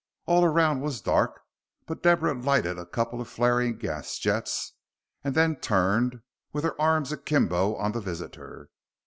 All 0.25 0.43
around 0.43 0.81
was 0.81 0.99
dark, 0.99 1.41
but 1.85 2.01
Deborah 2.01 2.33
lighted 2.33 2.79
a 2.79 2.87
couple 2.87 3.21
of 3.21 3.27
flaring 3.29 3.77
gas 3.77 4.17
jets, 4.17 4.73
and 5.23 5.35
then 5.35 5.57
turned, 5.57 6.21
with 6.51 6.63
her 6.63 6.81
arms 6.81 7.11
akimbo, 7.11 7.75
on 7.75 7.91
the 7.91 8.01
visitor. 8.01 8.69